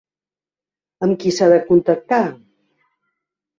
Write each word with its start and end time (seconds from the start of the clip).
Amb 1.09 1.19
qui 1.25 1.35
s’ha 1.37 1.51
de 1.53 1.61
contactar? 1.69 2.23